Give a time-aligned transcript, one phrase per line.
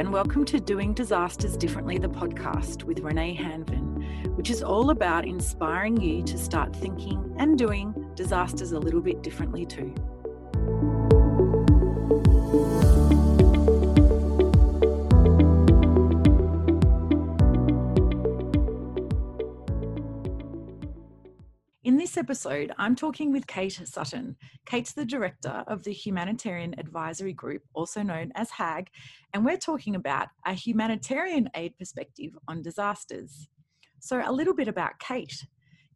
[0.00, 5.26] and welcome to Doing Disasters Differently, the podcast with Renae Hanvin, which is all about
[5.26, 9.94] inspiring you to start thinking and doing disasters a little bit differently too.
[22.00, 24.34] This episode, I'm talking with Kate Sutton.
[24.64, 28.88] Kate's the director of the Humanitarian Advisory Group, also known as HAG,
[29.34, 33.48] and we're talking about a humanitarian aid perspective on disasters.
[33.98, 35.44] So, a little bit about Kate.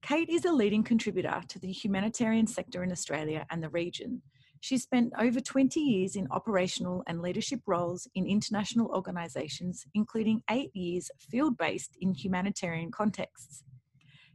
[0.02, 4.20] Kate is a leading contributor to the humanitarian sector in Australia and the region.
[4.60, 10.76] She spent over 20 years in operational and leadership roles in international organisations, including eight
[10.76, 13.64] years field based in humanitarian contexts.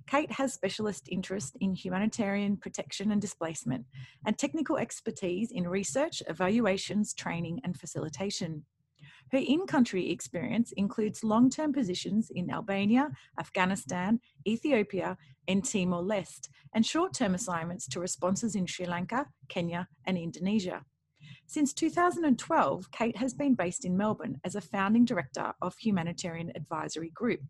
[0.10, 3.86] Kate has specialist interest in humanitarian protection and displacement
[4.26, 8.64] and technical expertise in research, evaluations, training, and facilitation.
[9.32, 15.16] Her in country experience includes long term positions in Albania, Afghanistan, Ethiopia,
[15.48, 20.84] and Timor Leste, and short term assignments to responses in Sri Lanka, Kenya, and Indonesia.
[21.46, 27.12] Since 2012, Kate has been based in Melbourne as a founding director of Humanitarian Advisory
[27.12, 27.42] Group.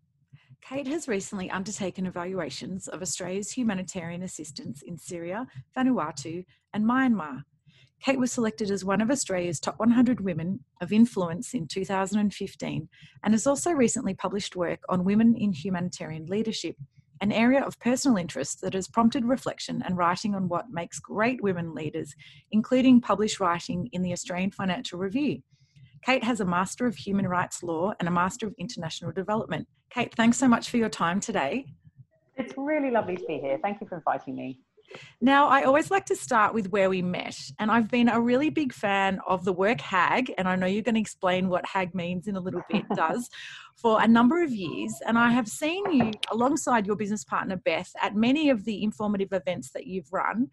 [0.61, 7.43] Kate has recently undertaken evaluations of Australia's humanitarian assistance in Syria, Vanuatu, and Myanmar.
[8.01, 12.87] Kate was selected as one of Australia's top 100 women of influence in 2015
[13.23, 16.75] and has also recently published work on women in humanitarian leadership,
[17.19, 21.41] an area of personal interest that has prompted reflection and writing on what makes great
[21.43, 22.15] women leaders,
[22.51, 25.41] including published writing in the Australian Financial Review.
[26.03, 29.67] Kate has a Master of Human Rights Law and a Master of International Development.
[29.89, 31.65] Kate, thanks so much for your time today.
[32.37, 33.59] It's really lovely to be here.
[33.61, 34.59] Thank you for inviting me.
[35.21, 38.49] Now, I always like to start with where we met, and I've been a really
[38.49, 41.93] big fan of the work HAG, and I know you're going to explain what HAG
[41.93, 43.29] means in a little bit, does
[43.81, 44.93] for a number of years.
[45.07, 49.31] And I have seen you alongside your business partner, Beth, at many of the informative
[49.31, 50.49] events that you've run.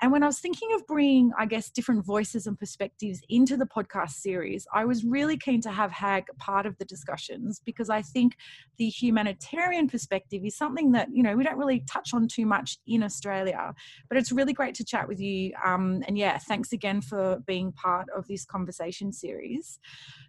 [0.00, 3.66] And when I was thinking of bringing, I guess, different voices and perspectives into the
[3.66, 8.00] podcast series, I was really keen to have HAG part of the discussions because I
[8.00, 8.36] think
[8.78, 12.78] the humanitarian perspective is something that, you know, we don't really touch on too much
[12.86, 13.74] in Australia.
[14.08, 15.52] But it's really great to chat with you.
[15.62, 19.78] Um, and yeah, thanks again for being part of this conversation series.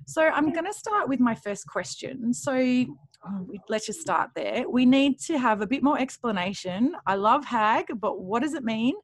[0.06, 2.34] So I'm going to start with my first question.
[2.42, 4.68] So oh, let's just start there.
[4.68, 6.96] We need to have a bit more explanation.
[7.06, 8.96] I love HAG, but what does it mean?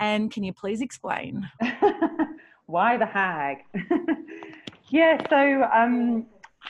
[0.00, 1.46] And can you please explain?
[2.66, 3.58] Why the HAG?
[4.88, 6.24] yeah, so um,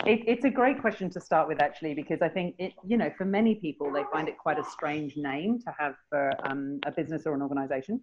[0.05, 3.13] it, it's a great question to start with, actually, because I think it, you know,
[3.17, 6.91] for many people, they find it quite a strange name to have for um, a
[6.91, 8.01] business or an organization.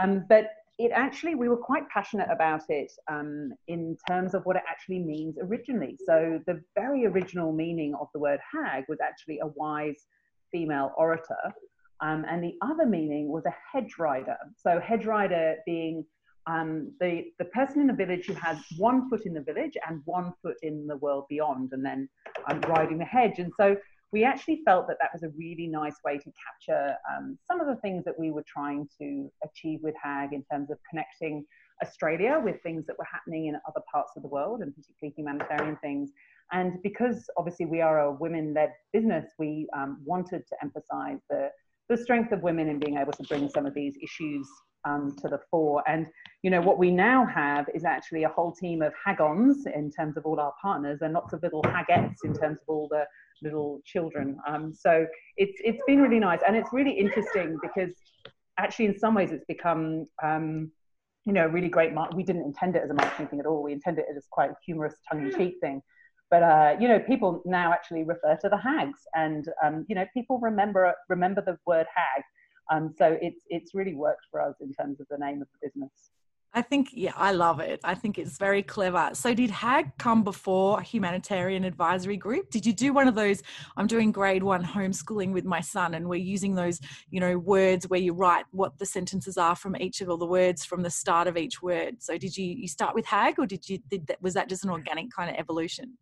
[0.00, 4.56] Um, but it actually, we were quite passionate about it um, in terms of what
[4.56, 5.96] it actually means originally.
[6.04, 10.06] So, the very original meaning of the word hag was actually a wise
[10.52, 11.52] female orator.
[12.00, 14.36] Um, and the other meaning was a hedge rider.
[14.58, 16.04] So, hedge rider being
[16.46, 20.02] um, the, the person in the village who has one foot in the village and
[20.04, 22.08] one foot in the world beyond, and then
[22.48, 23.38] um, riding the hedge.
[23.38, 23.76] And so
[24.16, 27.66] we actually felt that that was a really nice way to capture um, some of
[27.66, 31.44] the things that we were trying to achieve with HAG in terms of connecting
[31.84, 35.76] Australia with things that were happening in other parts of the world and particularly humanitarian
[35.82, 36.12] things.
[36.50, 41.50] And because obviously we are a women led business, we um, wanted to emphasize the,
[41.88, 44.48] the strength of women in being able to bring some of these issues
[44.86, 45.82] um, to the fore.
[45.86, 46.06] And
[46.42, 50.16] you know what we now have is actually a whole team of hagons in terms
[50.16, 53.04] of all our partners, and lots of little hagettes in terms of all the
[53.42, 54.38] little children.
[54.48, 57.92] Um, so it's it's been really nice, and it's really interesting because
[58.58, 60.70] actually in some ways it's become um,
[61.24, 61.92] you know a really great.
[61.92, 63.62] Mar- we didn't intend it as a marketing thing at all.
[63.62, 65.82] We intended it as quite a humorous, tongue-in-cheek thing.
[66.30, 70.04] But uh, you know, people now actually refer to the hags, and um, you know,
[70.12, 72.22] people remember remember the word hag.
[72.72, 75.68] Um, so it's it's really worked for us in terms of the name of the
[75.68, 76.10] business.
[76.56, 77.80] I think, yeah, I love it.
[77.84, 79.10] I think it's very clever.
[79.12, 82.48] So, did HAG come before Humanitarian Advisory Group?
[82.48, 83.42] Did you do one of those?
[83.76, 86.80] I'm doing grade one homeschooling with my son, and we're using those,
[87.10, 90.24] you know, words where you write what the sentences are from each of all the
[90.24, 92.02] words from the start of each word.
[92.02, 94.22] So, did you you start with HAG, or did you did that?
[94.22, 95.98] Was that just an organic kind of evolution?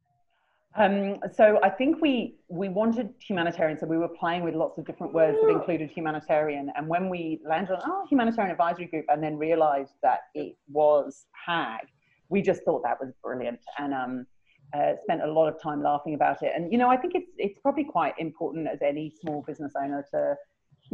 [0.77, 4.85] Um, so I think we we wanted humanitarian, so we were playing with lots of
[4.85, 6.73] different words that included humanitarian.
[6.77, 11.27] And when we landed on oh humanitarian advisory group, and then realised that it was
[11.47, 11.87] HAG,
[12.29, 14.27] we just thought that was brilliant, and um,
[14.75, 16.53] uh, spent a lot of time laughing about it.
[16.57, 20.05] And you know, I think it's it's probably quite important as any small business owner
[20.11, 20.37] to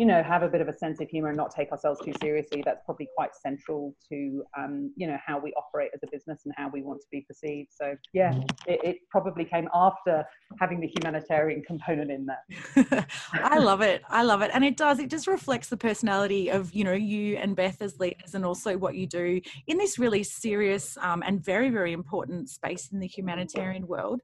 [0.01, 2.15] you know, have a bit of a sense of humor and not take ourselves too
[2.23, 2.63] seriously.
[2.65, 6.55] That's probably quite central to, um, you know, how we operate as a business and
[6.57, 7.69] how we want to be perceived.
[7.71, 8.33] So, yeah,
[8.67, 10.25] it, it probably came after
[10.61, 13.07] having the humanitarian component in there.
[13.33, 14.03] I love it.
[14.09, 14.51] I love it.
[14.55, 17.99] And it does, it just reflects the personality of, you know, you and Beth as
[17.99, 22.49] leaders and also what you do in this really serious um, and very, very important
[22.49, 24.21] space in the humanitarian world.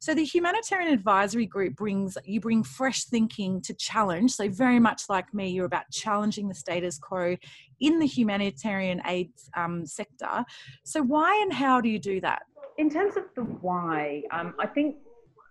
[0.00, 4.32] So, the Humanitarian Advisory Group brings, you bring fresh thinking to challenge.
[4.32, 7.36] So, very much like like me, you're about challenging the status quo
[7.80, 10.44] in the humanitarian aid um, sector.
[10.84, 12.42] So, why and how do you do that?
[12.78, 14.96] In terms of the why, um, I think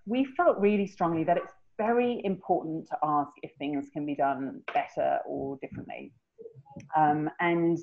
[0.10, 4.62] we felt really strongly that it's very important to ask if things can be done
[4.74, 6.12] better or differently.
[6.98, 7.78] Um, and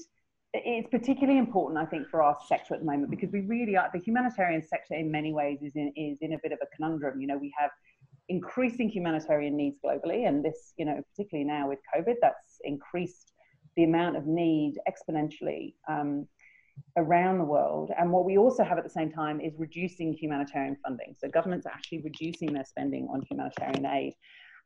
[0.52, 3.88] it's particularly important, I think, for our sector at the moment because we really are
[3.92, 7.20] the humanitarian sector in many ways is in is in a bit of a conundrum.
[7.20, 7.70] You know, we have
[8.28, 13.32] increasing humanitarian needs globally, and this, you know, particularly now with COVID, that's increased
[13.76, 16.26] the amount of need exponentially um,
[16.96, 17.90] around the world.
[17.98, 21.14] And what we also have at the same time is reducing humanitarian funding.
[21.18, 24.14] So governments are actually reducing their spending on humanitarian aid.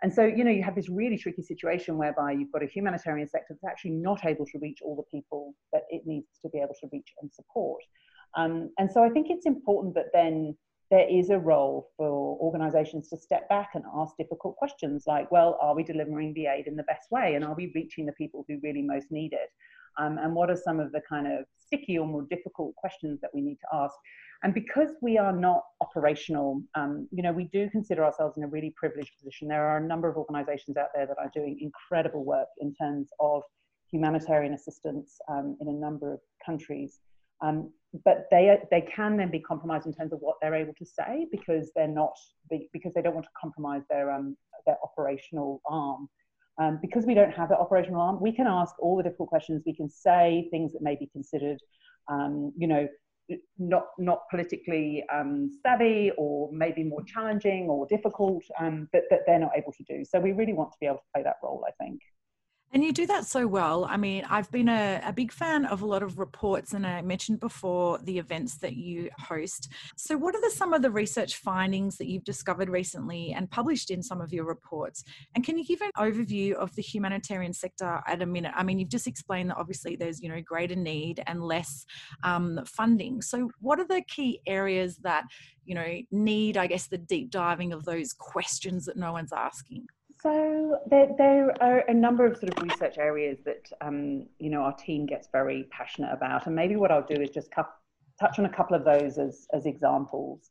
[0.03, 3.29] And so, you know, you have this really tricky situation whereby you've got a humanitarian
[3.29, 6.59] sector that's actually not able to reach all the people that it needs to be
[6.59, 7.83] able to reach and support.
[8.37, 10.57] Um, and so I think it's important that then
[10.91, 15.59] there is a role for organizations to step back and ask difficult questions like, well,
[15.61, 17.35] are we delivering the aid in the best way?
[17.35, 19.51] And are we reaching the people who really most need it?
[19.99, 23.31] Um, and what are some of the kind of sticky or more difficult questions that
[23.35, 23.95] we need to ask?
[24.43, 28.47] And because we are not operational, um, you know, we do consider ourselves in a
[28.47, 29.49] really privileged position.
[29.49, 33.11] There are a number of organizations out there that are doing incredible work in terms
[33.21, 33.43] of
[33.91, 37.01] humanitarian assistance um, in a number of countries.
[37.43, 37.71] Um,
[38.05, 41.27] but they they can then be compromised in terms of what they're able to say
[41.33, 42.13] because they're not
[42.73, 46.09] because they don't want to compromise their um, their operational arm.
[46.61, 49.63] Um, because we don't have that operational arm, we can ask all the difficult questions.
[49.65, 51.59] We can say things that may be considered,
[52.09, 52.87] um, you know,
[53.59, 59.39] not not politically um, savvy or maybe more challenging or difficult, um, but that they're
[59.39, 60.05] not able to do.
[60.05, 61.65] So we really want to be able to play that role.
[61.67, 62.01] I think.
[62.73, 63.85] And you do that so well.
[63.85, 67.03] I mean, I've been a, a, big fan of a lot of reports, and I
[67.03, 69.73] mentioned before the events that you host.
[69.97, 73.91] So, what are the, some of the research findings that you've discovered recently and published
[73.91, 75.03] in some of your reports?
[75.35, 78.53] And can you give an overview of the humanitarian sector at a minute?
[78.55, 81.85] I mean, you've just explained that obviously there's you know greater need and less
[82.23, 83.21] um, funding.
[83.21, 85.25] So, what are the key areas that
[85.65, 89.89] you know need, I guess, the deep diving of those questions that no one's asking?
[90.23, 94.61] So there, there are a number of sort of research areas that um, you know
[94.61, 98.45] our team gets very passionate about, and maybe what I'll do is just touch on
[98.45, 100.51] a couple of those as as examples.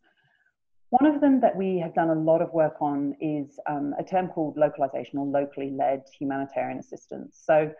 [0.90, 4.04] One of them that we have done a lot of work on is um, a
[4.04, 7.40] term called localization or locally led humanitarian assistance.
[7.46, 7.72] So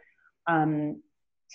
[0.46, 1.02] um,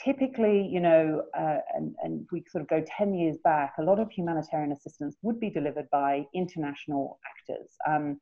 [0.05, 4.01] typically, you know, uh, and, and we sort of go 10 years back, a lot
[4.01, 7.71] of humanitarian assistance would be delivered by international actors.
[7.89, 8.19] Um,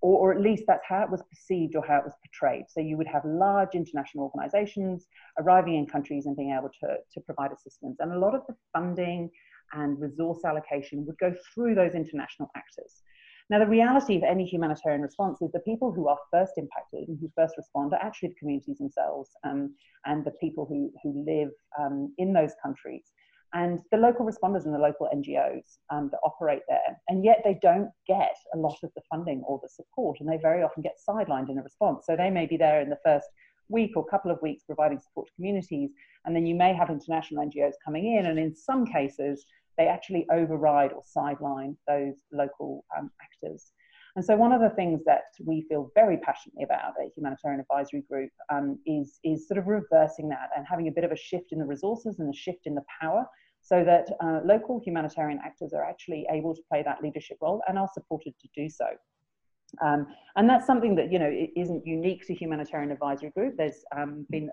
[0.00, 2.66] or, or, at least that's how it was perceived or how it was portrayed.
[2.68, 5.06] So you would have large international organizations
[5.40, 7.96] arriving in countries and being able to, to provide assistance.
[8.00, 9.30] And a lot of the funding
[9.72, 13.02] and resource allocation would go through those international actors.
[13.50, 17.18] Now, the reality of any humanitarian response is the people who are first impacted and
[17.18, 19.74] who first respond are actually the communities themselves um,
[20.04, 21.50] and the people who, who live
[21.80, 23.04] um, in those countries
[23.54, 27.00] and the local responders and the local NGOs um, that operate there.
[27.08, 30.36] And yet they don't get a lot of the funding or the support, and they
[30.36, 32.04] very often get sidelined in a response.
[32.06, 33.26] So they may be there in the first
[33.68, 35.90] week or couple of weeks providing support to communities,
[36.24, 39.44] and then you may have international NGOs coming in, and in some cases,
[39.78, 43.70] they actually override or sideline those local um, actors.
[44.16, 48.02] And so, one of the things that we feel very passionately about at Humanitarian Advisory
[48.10, 51.52] Group um, is, is sort of reversing that and having a bit of a shift
[51.52, 53.26] in the resources and a shift in the power
[53.60, 57.78] so that uh, local humanitarian actors are actually able to play that leadership role and
[57.78, 58.86] are supported to do so.
[59.82, 63.54] Um, and that's something that you know isn't unique to Humanitarian Advisory Group.
[63.58, 64.50] There's um, been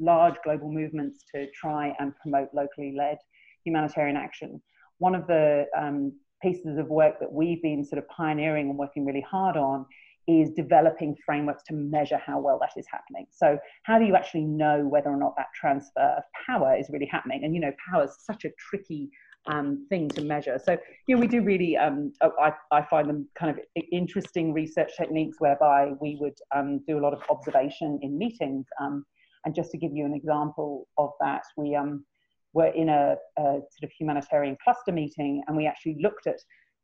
[0.00, 3.18] large global movements to try and promote locally led
[3.64, 4.60] humanitarian action.
[4.98, 9.04] One of the um, pieces of work that we've been sort of pioneering and working
[9.04, 9.86] really hard on
[10.26, 13.26] is developing frameworks to measure how well that is happening.
[13.30, 17.06] So, how do you actually know whether or not that transfer of power is really
[17.06, 17.44] happening?
[17.44, 19.10] And you know, power is such a tricky
[19.46, 20.60] um, thing to measure.
[20.62, 20.76] So,
[21.06, 24.92] you know, we do really, um, oh, I, I find them kind of interesting research
[24.96, 28.66] techniques whereby we would um, do a lot of observation in meetings.
[28.80, 29.04] Um,
[29.44, 32.04] and just to give you an example of that, we um,
[32.52, 36.40] were in a, a sort of humanitarian cluster meeting and we actually looked at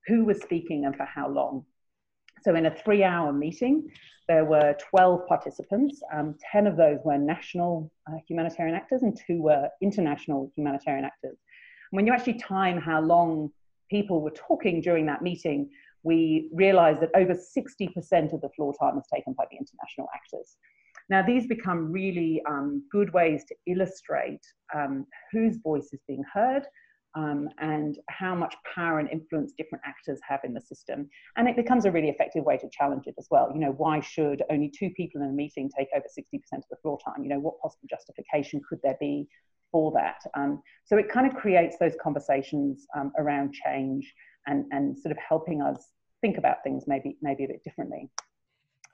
[0.06, 1.64] who was speaking and for how long.
[2.42, 3.90] So, in a three hour meeting,
[4.28, 6.02] there were 12 participants.
[6.12, 11.38] Um, 10 of those were national uh, humanitarian actors, and two were international humanitarian actors.
[11.90, 13.50] when you actually time how long
[13.90, 15.71] people were talking during that meeting,
[16.02, 20.56] we realized that over 60% of the floor time was taken by the international actors.
[21.11, 24.40] Now, these become really um, good ways to illustrate
[24.75, 26.64] um, whose voice is being heard
[27.14, 31.08] um, and how much power and influence different actors have in the system.
[31.37, 33.50] And it becomes a really effective way to challenge it as well.
[33.52, 36.76] You know, why should only two people in a meeting take over 60% of the
[36.82, 37.23] floor time?
[37.23, 39.28] You know, what possible justification could there be
[39.70, 40.20] for that?
[40.37, 44.12] Um, so it kind of creates those conversations um, around change
[44.46, 48.11] and, and sort of helping us think about things maybe maybe a bit differently.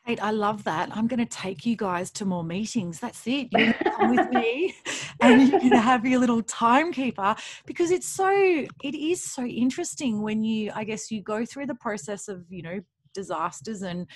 [0.06, 0.88] Kate, I love that.
[0.96, 3.00] I'm going to take you guys to more meetings.
[3.00, 3.48] That's it.
[3.52, 4.74] You come with me
[5.20, 10.42] and you can have your little timekeeper because it's so, it is so interesting when
[10.42, 12.80] you, I guess, you go through the process of, you know,
[13.12, 14.06] disasters and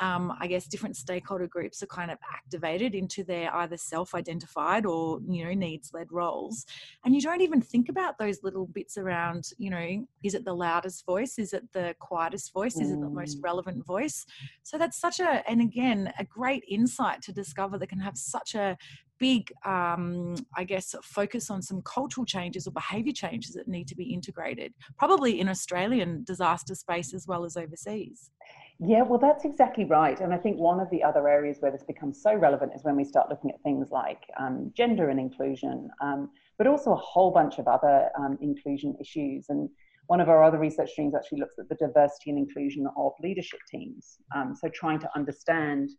[0.00, 5.20] um, i guess different stakeholder groups are kind of activated into their either self-identified or
[5.28, 6.66] you know needs-led roles.
[7.04, 10.54] And you don't even think about those little bits around you know is it the
[10.54, 11.38] loudest voice?
[11.38, 12.76] Is it the quietest voice?
[12.76, 13.44] Is it the most mm.
[13.44, 14.26] relevant voice?
[14.62, 18.54] So that's such a and again a great insight to discover that can have such
[18.54, 18.76] a
[19.20, 23.94] big, um, I guess, focus on some cultural changes or behaviour changes that need to
[23.94, 28.30] be integrated, probably in Australian disaster space as well as overseas.
[28.82, 30.18] Yeah, well, that's exactly right.
[30.20, 32.96] And I think one of the other areas where this becomes so relevant is when
[32.96, 37.30] we start looking at things like um, gender and inclusion, um, but also a whole
[37.30, 39.46] bunch of other um, inclusion issues.
[39.50, 39.68] And
[40.06, 43.60] one of our other research streams actually looks at the diversity and inclusion of leadership
[43.70, 44.16] teams.
[44.34, 45.90] Um, so trying to understand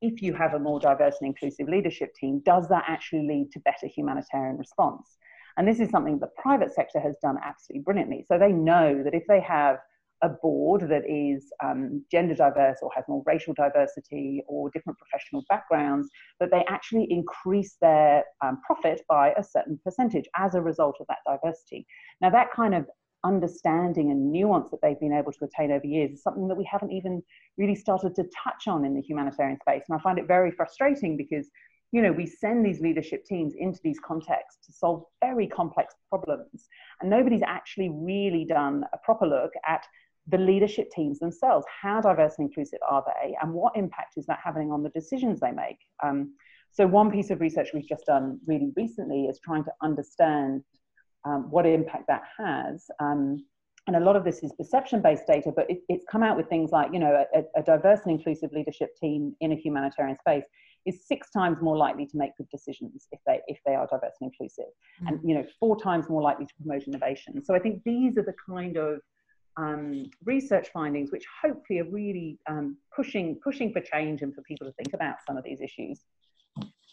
[0.00, 3.60] if you have a more diverse and inclusive leadership team, does that actually lead to
[3.60, 5.16] better humanitarian response?
[5.56, 8.24] And this is something the private sector has done absolutely brilliantly.
[8.28, 9.78] So they know that if they have
[10.22, 15.44] a board that is um, gender diverse or has more racial diversity or different professional
[15.48, 16.08] backgrounds,
[16.40, 21.06] that they actually increase their um, profit by a certain percentage as a result of
[21.08, 21.86] that diversity.
[22.20, 22.86] Now, that kind of
[23.24, 26.68] understanding and nuance that they've been able to attain over years is something that we
[26.70, 27.22] haven't even
[27.56, 29.82] really started to touch on in the humanitarian space.
[29.88, 31.50] And I find it very frustrating because,
[31.92, 36.68] you know, we send these leadership teams into these contexts to solve very complex problems.
[37.00, 39.84] And nobody's actually really done a proper look at
[40.28, 41.66] the leadership teams themselves.
[41.82, 43.34] How diverse and inclusive are they?
[43.42, 45.78] And what impact is that having on the decisions they make?
[46.02, 46.34] Um,
[46.70, 50.62] so, one piece of research we've just done really recently is trying to understand
[51.28, 52.86] um, what impact that has.
[53.00, 53.44] Um,
[53.86, 56.48] and a lot of this is perception based data, but it, it's come out with
[56.48, 60.44] things like, you know, a, a, diverse and inclusive leadership team in a humanitarian space
[60.84, 64.14] is six times more likely to make good decisions if they if they are diverse
[64.20, 64.66] and inclusive,
[65.02, 65.08] mm-hmm.
[65.08, 67.42] and you know, four times more likely to promote innovation.
[67.42, 69.00] So I think these are the kind of
[69.56, 74.66] um, research findings which hopefully are really um, pushing pushing for change and for people
[74.66, 76.00] to think about some of these issues.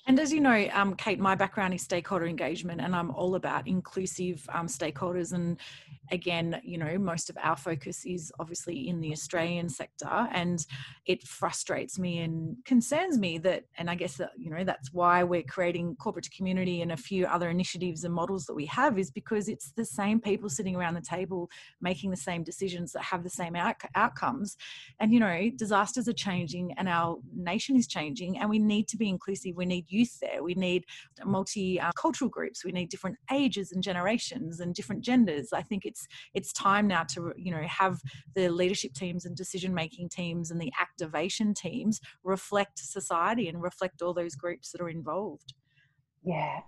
[0.08, 3.68] And as you know, um, Kate, my background is stakeholder engagement, and I'm all about
[3.68, 5.34] inclusive um, stakeholders.
[5.34, 5.58] And
[6.12, 10.64] again, you know, most of our focus is obviously in the Australian sector, and
[11.08, 15.24] it frustrates me and concerns me that, and I guess that, you know, that's why
[15.24, 19.10] we're creating corporate community and a few other initiatives and models that we have, is
[19.10, 21.50] because it's the same people sitting around the table
[21.82, 24.56] making the same decisions that have the same out- outcomes.
[25.00, 28.98] And, you know, disasters are changing, and our nation is changing, and we need to
[28.98, 29.56] be inclusive.
[29.56, 30.44] We need youth there.
[30.44, 30.86] We need
[31.22, 32.66] multicultural uh, groups.
[32.66, 35.54] We need different ages and generations and different genders.
[35.54, 38.02] I think it's it's time now to you know have
[38.36, 44.02] the leadership teams and decision making teams and the activation teams reflect society and reflect
[44.02, 45.54] all those groups that are involved.
[46.26, 46.62] Yeah,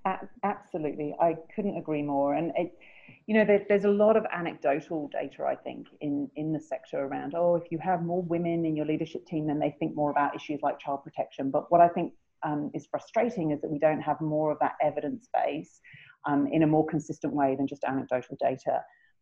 [0.44, 1.16] absolutely.
[1.20, 2.36] I couldn't agree more.
[2.36, 2.78] And it,
[3.26, 7.00] you know, there, there's a lot of anecdotal data, I think, in, in the sector
[7.00, 10.12] around, oh, if you have more women in your leadership team, then they think more
[10.12, 11.50] about issues like child protection.
[11.50, 12.14] But what I think
[12.44, 15.80] um, is frustrating is that we don't have more of that evidence base
[16.28, 18.82] um, in a more consistent way than just anecdotal data.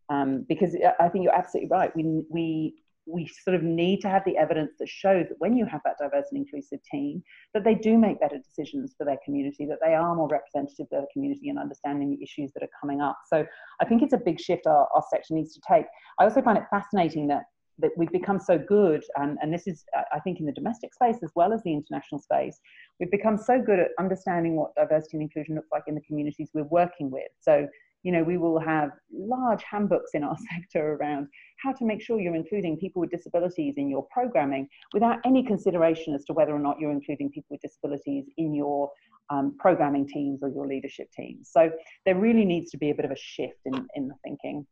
[0.10, 1.96] Um, because I think you're absolutely right.
[1.96, 2.76] We, we,
[3.08, 5.98] we sort of need to have the evidence that shows that when you have that
[6.00, 9.94] diverse and inclusive team, that they do make better decisions for their community, that they
[9.94, 13.18] are more representative of their community and understanding the issues that are coming up.
[13.28, 13.46] So
[13.82, 15.86] I think it's a big shift our, our sector needs to take.
[16.20, 17.44] I also find it fascinating that
[17.80, 21.18] that we've become so good, and, and this is, I think, in the domestic space
[21.24, 22.60] as well as the international space,
[23.00, 26.50] we've become so good at understanding what diversity and inclusion looks like in the communities
[26.54, 27.28] we're working with.
[27.42, 27.68] So,
[28.04, 31.28] you know, we will have large handbooks in our sector around
[31.64, 36.14] how to make sure you're including people with disabilities in your programming without any consideration
[36.14, 38.92] as to whether or not you're including people with disabilities in your
[39.30, 41.50] um, programming teams or your leadership teams.
[41.52, 41.72] So
[42.06, 44.66] there really needs to be a bit of a shift in, in the thinking.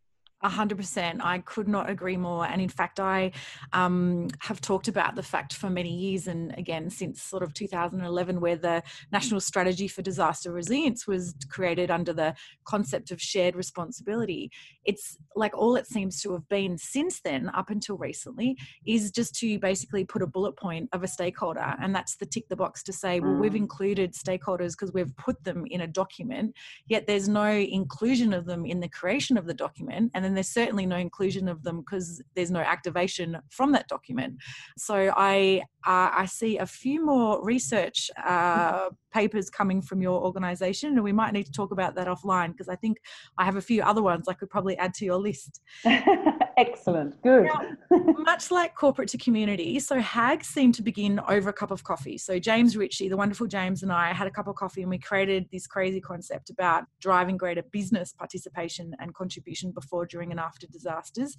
[0.46, 1.22] A hundred percent.
[1.24, 2.46] I could not agree more.
[2.46, 3.32] And in fact, I
[3.72, 8.42] um, have talked about the fact for many years, and again since sort of 2011,
[8.42, 8.84] where the
[9.14, 12.36] National Strategy for Disaster Resilience was created under the
[12.66, 14.52] concept of shared responsibility.
[14.84, 19.34] It's like all it seems to have been since then, up until recently, is just
[19.36, 22.84] to basically put a bullet point of a stakeholder, and that's the tick the box
[22.84, 23.64] to say, well, we've mm.
[23.64, 26.54] included stakeholders because we've put them in a document,
[26.88, 30.38] yet there's no inclusion of them in the creation of the document, and then and
[30.40, 34.34] there's certainly no inclusion of them because there's no activation from that document.
[34.80, 40.94] So I uh, I see a few more research uh, papers coming from your organization,
[40.94, 42.98] and we might need to talk about that offline because I think
[43.38, 45.62] I have a few other ones I could probably add to your list.
[46.58, 47.46] Excellent, good.
[47.46, 47.76] Now,
[48.20, 52.18] much like corporate to community, so HAG seemed to begin over a cup of coffee.
[52.18, 55.00] So James Ritchie, the wonderful James, and I had a cup of coffee, and we
[55.00, 60.68] created this crazy concept about driving greater business participation and contribution before, during, and after
[60.68, 61.36] disasters.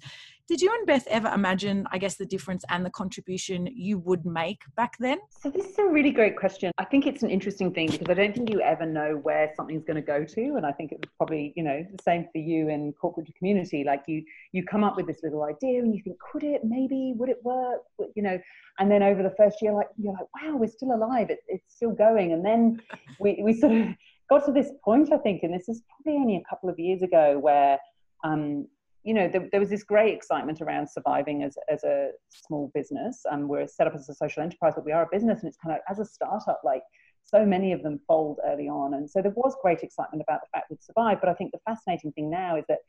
[0.47, 4.25] Did you and Beth ever imagine, I guess, the difference and the contribution you would
[4.25, 5.19] make back then?
[5.41, 6.71] So this is a really great question.
[6.77, 9.85] I think it's an interesting thing because I don't think you ever know where something's
[9.85, 12.39] going to go to, and I think it was probably you know the same for
[12.39, 13.83] you in corporate to community.
[13.83, 16.61] Like you you come up with this little idea and you think, could it?
[16.63, 17.81] Maybe would it work?
[18.15, 18.39] You know,
[18.79, 21.29] and then over the first year, like you're like, wow, we're still alive.
[21.29, 22.81] It, it's still going, and then
[23.19, 23.87] we we sort of
[24.29, 27.01] got to this point, I think, and this is probably only a couple of years
[27.01, 27.79] ago where.
[28.23, 28.67] Um,
[29.03, 33.21] you know, there, there, was this great excitement around surviving as, as a small business.
[33.31, 35.59] Um, we're set up as a social enterprise, but we are a business, and it's
[35.63, 36.81] kind of as a startup, like
[37.25, 38.93] so many of them fold early on.
[38.93, 41.19] And so there was great excitement about the fact we'd survive.
[41.19, 42.79] But I think the fascinating thing now is that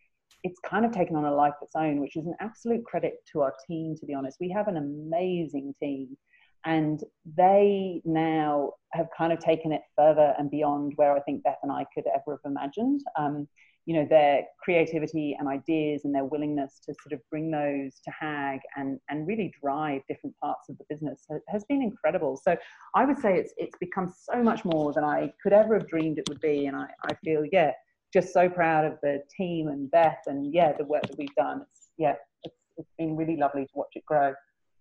[0.43, 3.15] it's kind of taken on a life of its own, which is an absolute credit
[3.33, 4.39] to our team, to be honest.
[4.41, 6.17] We have an amazing team.
[6.65, 7.03] And
[7.37, 11.71] they now have kind of taken it further and beyond where I think Beth and
[11.71, 13.03] I could ever have imagined.
[13.17, 13.47] Um,
[13.87, 18.11] you know their creativity and ideas and their willingness to sort of bring those to
[18.11, 22.57] hag and and really drive different parts of the business has been incredible so
[22.95, 26.19] i would say it's it's become so much more than i could ever have dreamed
[26.19, 27.71] it would be and i, I feel yeah
[28.17, 31.61] just so proud of the team and beth and yeah the work that we've done
[31.71, 34.33] it's yeah it's, it's been really lovely to watch it grow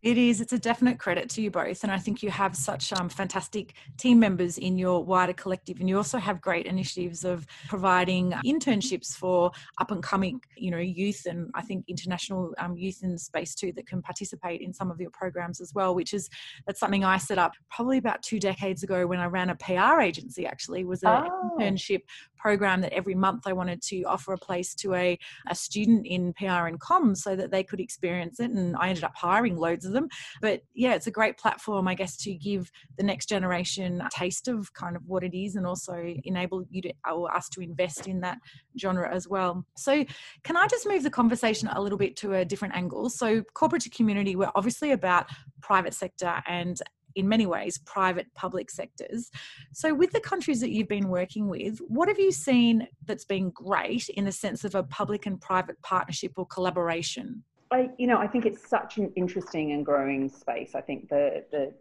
[0.06, 0.40] it is.
[0.40, 1.82] It's a definite credit to you both.
[1.82, 5.80] And I think you have such um, fantastic team members in your wider collective.
[5.80, 10.78] And you also have great initiatives of providing internships for up and coming, you know,
[10.78, 14.76] youth and I think international um, youth in the space too that can participate in
[14.76, 16.30] some of your programs as well, which is,
[16.68, 20.02] that's something I set up probably about two decades ago when I ran a PR
[20.02, 21.58] agency actually was an oh.
[21.60, 22.02] internship
[22.46, 26.32] program that every month I wanted to offer a place to a, a student in
[26.34, 28.52] PR and comms so that they could experience it.
[28.52, 30.10] And I ended up hiring loads of them.
[30.44, 34.48] But yeah, it's a great platform, I guess, to give the next generation a taste
[34.48, 38.06] of kind of what it is and also enable you to or us to invest
[38.06, 38.38] in that
[38.80, 39.66] genre as well.
[39.76, 40.06] So
[40.44, 43.10] can I just move the conversation a little bit to a different angle?
[43.10, 45.32] So corporate to community, we're obviously about
[45.64, 46.80] private sector and
[47.16, 49.32] in many ways private public sectors.
[49.74, 53.50] So, with the countries that you've been working with, what have you seen that's been
[53.50, 57.44] great in the sense of a public and private partnership or collaboration?
[57.72, 60.76] I, you know, I think it's such an interesting and growing space.
[60.76, 61.74] I think the the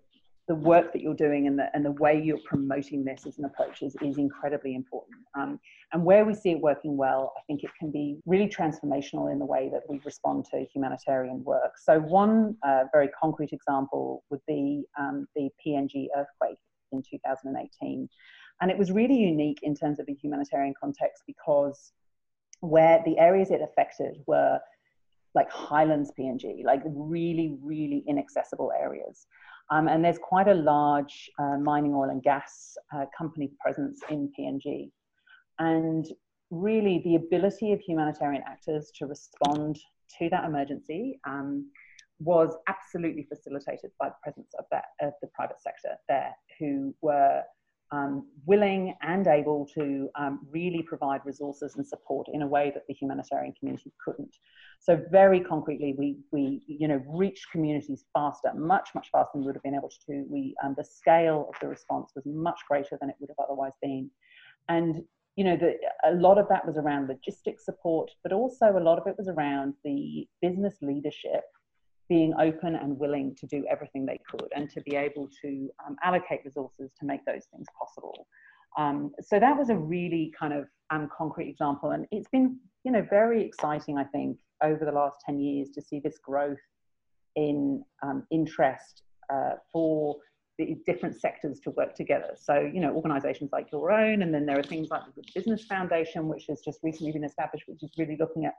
[0.46, 3.46] the work that you're doing and the, and the way you're promoting this as an
[3.46, 5.16] approach is, is incredibly important.
[5.38, 5.58] Um,
[5.92, 9.38] and where we see it working well, I think it can be really transformational in
[9.38, 11.72] the way that we respond to humanitarian work.
[11.82, 16.58] So, one uh, very concrete example would be um, the PNG earthquake
[16.92, 18.08] in 2018.
[18.60, 21.92] And it was really unique in terms of a humanitarian context because
[22.60, 24.58] where the areas it affected were
[25.34, 29.26] like highlands PNG, like really, really inaccessible areas.
[29.70, 34.30] Um, and there's quite a large uh, mining oil and gas uh, company presence in
[34.38, 34.90] PNG.
[35.58, 36.06] And
[36.50, 39.78] really, the ability of humanitarian actors to respond
[40.18, 41.70] to that emergency um,
[42.20, 47.42] was absolutely facilitated by the presence of, that, of the private sector there, who were
[47.90, 52.84] um, willing and able to um, really provide resources and support in a way that
[52.88, 54.34] the humanitarian community couldn't.
[54.80, 59.46] So very concretely, we, we you know, reached communities faster, much, much faster than we
[59.46, 60.24] would have been able to.
[60.28, 63.72] We, um, the scale of the response was much greater than it would have otherwise
[63.80, 64.10] been.
[64.68, 65.02] And,
[65.36, 68.98] you know, the, a lot of that was around logistics support, but also a lot
[68.98, 71.44] of it was around the business leadership
[72.08, 75.96] being open and willing to do everything they could and to be able to um,
[76.02, 78.26] allocate resources to make those things possible.
[78.76, 82.92] Um, so that was a really kind of um, concrete example, and it's been you
[82.92, 86.58] know very exciting, I think, over the last ten years to see this growth
[87.36, 90.16] in um, interest uh, for
[90.58, 92.36] the different sectors to work together.
[92.36, 95.30] So you know organisations like your own, and then there are things like the Good
[95.34, 98.54] Business Foundation, which has just recently been established, which is really looking at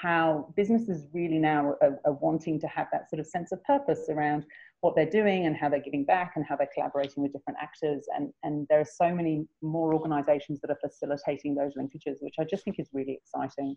[0.00, 4.06] how businesses really now are, are, wanting to have that sort of sense of purpose
[4.08, 4.44] around
[4.80, 8.06] what they're doing and how they're giving back and how they're collaborating with different actors.
[8.14, 12.44] And, and there are so many more organizations that are facilitating those linkages, which I
[12.44, 13.76] just think is really exciting.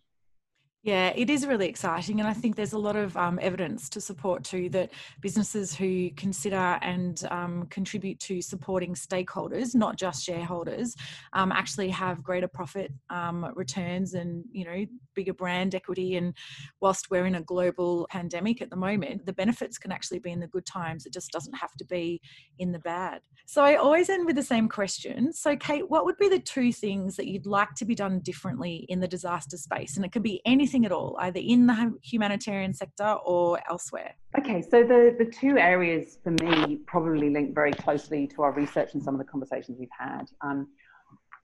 [0.81, 2.21] Yeah, it is really exciting.
[2.21, 6.09] And I think there's a lot of um, evidence to support too that businesses who
[6.11, 10.95] consider and um, contribute to supporting stakeholders, not just shareholders,
[11.33, 16.15] um, actually have greater profit um, returns and, you know, bigger brand equity.
[16.15, 16.33] And
[16.79, 20.39] whilst we're in a global pandemic at the moment, the benefits can actually be in
[20.39, 21.05] the good times.
[21.05, 22.21] It just doesn't have to be
[22.57, 23.19] in the bad.
[23.47, 25.33] So I always end with the same question.
[25.33, 28.85] So, Kate, what would be the two things that you'd like to be done differently
[28.87, 29.97] in the disaster space?
[29.97, 34.13] And it could be anything anything at all, either in the humanitarian sector or elsewhere?
[34.37, 38.93] Okay, so the, the two areas for me probably link very closely to our research
[38.93, 40.25] and some of the conversations we've had.
[40.41, 40.67] Um,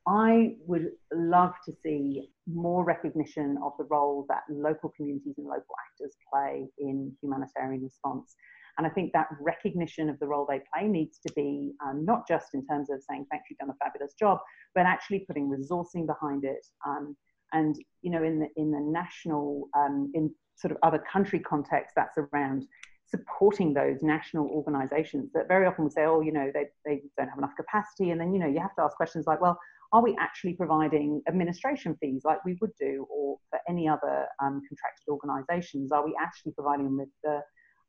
[0.07, 5.75] I would love to see more recognition of the role that local communities and local
[5.89, 8.35] actors play in humanitarian response.
[8.77, 12.27] And I think that recognition of the role they play needs to be um, not
[12.27, 14.37] just in terms of saying, thanks, you've done a fabulous job,
[14.75, 17.15] but actually putting resourcing behind it, um,
[17.55, 21.93] and you know in the in the national um, in sort of other country context
[21.95, 22.65] that's around
[23.07, 27.29] supporting those national organizations that very often would say oh you know they, they don't
[27.29, 28.11] have enough capacity.
[28.11, 29.57] And then you know you have to ask questions like well
[29.93, 34.61] are we actually providing administration fees like we would do or for any other um,
[34.67, 35.91] contracted organizations?
[35.91, 37.39] Are we actually providing them with the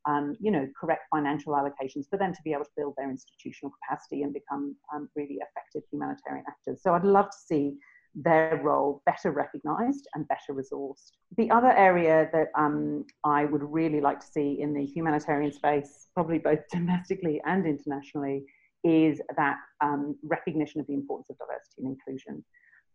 [0.08, 3.72] um, you know correct financial allocations for them to be able to build their institutional
[3.80, 6.80] capacity and become um, really effective humanitarian actors?
[6.82, 7.74] So i'd love to see
[8.16, 11.12] their role better recognised and better resourced.
[11.36, 16.08] The other area that um, I would really like to see in the humanitarian space,
[16.14, 18.44] probably both domestically and internationally,
[18.84, 22.44] is that um, recognition of the importance of diversity and inclusion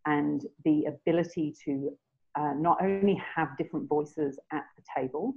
[0.06, 1.90] and the ability to
[2.34, 5.34] uh, not only have different voices at the table,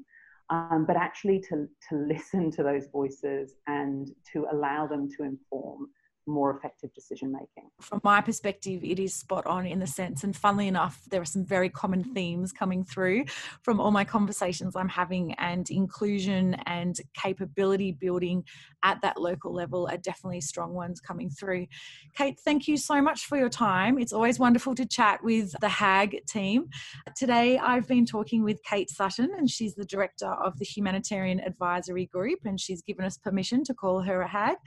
[0.49, 5.87] um, but actually to, to listen to those voices and to allow them to inform
[6.27, 7.69] more effective decision making.
[7.79, 11.25] From my perspective, it is spot on in the sense, and funnily enough, there are
[11.25, 13.25] some very common themes coming through
[13.61, 18.43] from all my conversations I'm having, and inclusion and capability building
[18.83, 21.67] at that local level are definitely strong ones coming through.
[22.15, 23.99] Kate, thank you so much for your time.
[23.99, 26.69] It's always wonderful to chat with the HAG team.
[27.15, 32.07] Today, I've been talking with Kate Sutton, and she's the director of the Humanitarian Advisory
[32.07, 34.57] Group, and she's given us permission to call her a HAG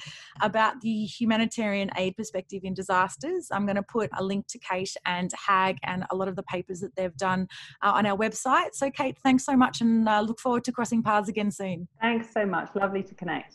[0.41, 3.49] about the humanitarian humanitarian aid perspective in disasters.
[3.51, 6.43] I'm going to put a link to Kate and HAG and a lot of the
[6.43, 7.49] papers that they've done
[7.83, 8.75] uh, on our website.
[8.75, 11.89] So, Kate, thanks so much and uh, look forward to crossing paths again soon.
[12.01, 12.71] Thanks so much.
[12.75, 13.55] Lovely to connect.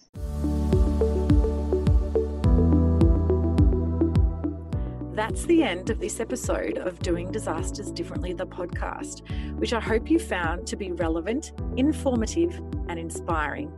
[5.15, 9.21] That's the end of this episode of Doing Disasters Differently, the podcast,
[9.59, 13.71] which I hope you found to be relevant, informative, and inspiring.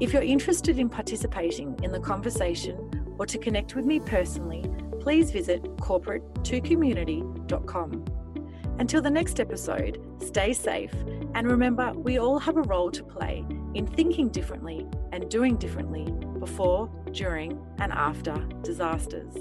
[0.00, 4.64] If you're interested in participating in the conversation or to connect with me personally,
[5.00, 8.04] please visit corporate2community.com.
[8.78, 10.92] Until the next episode, stay safe
[11.34, 16.06] and remember we all have a role to play in thinking differently and doing differently
[16.38, 19.34] before, during, and after disasters.